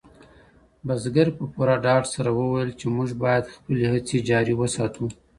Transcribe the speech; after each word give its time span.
بزګر 0.85 1.27
په 1.37 1.43
پوره 1.53 1.75
ډاډ 1.85 2.03
سره 2.15 2.29
وویل 2.39 2.71
چې 2.79 2.85
موږ 2.95 3.09
باید 3.23 3.51
خپلې 3.55 3.83
هڅې 3.93 4.17
جاري 4.29 4.53
وساتو. 4.57 5.05